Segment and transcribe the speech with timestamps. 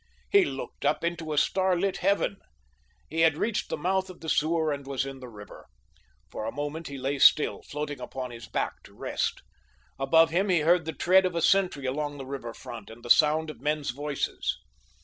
[0.31, 2.37] He looked up into a starlit heaven!
[3.07, 5.67] He had reached the mouth of the sewer and was in the river.
[6.31, 9.43] For a moment he lay still, floating upon his back to rest.
[9.99, 13.11] Above him he heard the tread of a sentry along the river front, and the
[13.11, 14.57] sound of men's voices.